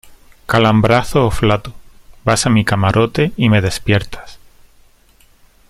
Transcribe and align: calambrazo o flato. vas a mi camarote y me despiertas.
calambrazo 0.47 1.27
o 1.27 1.29
flato. 1.29 1.75
vas 2.25 2.47
a 2.47 2.49
mi 2.49 2.65
camarote 2.65 3.33
y 3.37 3.49
me 3.49 3.61
despiertas. 3.61 4.39